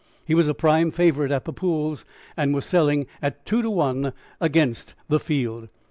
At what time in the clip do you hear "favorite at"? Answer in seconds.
0.89-1.45